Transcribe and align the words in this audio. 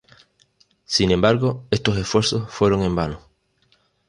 Sin 0.85 1.11
embargo, 1.11 1.67
estos 1.69 1.95
esfuerzos 1.95 2.49
fueron 2.49 2.81
en 2.81 2.95
vano. 2.95 3.21